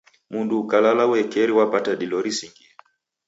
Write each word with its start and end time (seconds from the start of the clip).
Mndu 0.31 0.53
ukalala 0.61 1.03
uekeri 1.11 1.51
wapata 1.57 1.91
dilo 1.99 2.17
risingie. 2.25 2.71